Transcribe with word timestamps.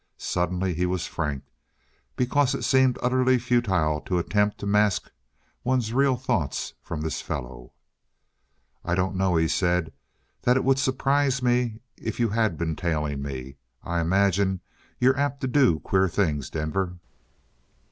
Suddenly 0.17 0.73
he 0.73 0.87
was 0.87 1.05
frank, 1.05 1.43
because 2.15 2.55
it 2.55 2.63
seemed 2.63 2.97
utterly 3.03 3.37
futile 3.37 4.01
to 4.01 4.17
attempt 4.17 4.57
to 4.57 4.65
mask 4.65 5.11
one's 5.63 5.93
real 5.93 6.15
thoughts 6.15 6.73
from 6.81 7.01
this 7.01 7.21
fellow. 7.21 7.73
"I 8.83 8.95
don't 8.95 9.15
know," 9.15 9.35
he 9.35 9.47
said, 9.47 9.93
"that 10.41 10.57
it 10.57 10.63
would 10.63 10.79
surprise 10.79 11.43
me 11.43 11.81
if 11.97 12.19
you 12.19 12.29
had 12.29 12.57
been 12.57 12.75
tailing 12.75 13.21
me. 13.21 13.57
I 13.83 14.01
imagine 14.01 14.61
you're 14.97 15.19
apt 15.19 15.39
to 15.41 15.47
do 15.47 15.77
queer 15.81 16.09
things, 16.09 16.49
Denver." 16.49 16.95